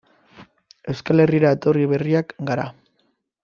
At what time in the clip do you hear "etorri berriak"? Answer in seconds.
1.57-2.37